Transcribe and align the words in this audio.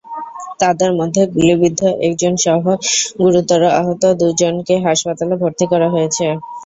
তাঁদের 0.59 0.91
মধ্যে 0.99 1.21
গুলিবিদ্ধ 1.33 1.79
একজনসহ 2.07 2.63
গুরুতর 3.21 3.61
আহত 3.79 4.03
দুজনকে 4.21 4.75
হাসপাতালে 4.85 5.35
ভর্তি 5.41 5.65
করা 5.71 5.87
হয়েছে। 5.89 6.25